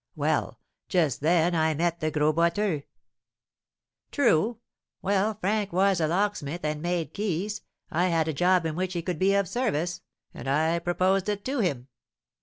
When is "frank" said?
5.35-5.71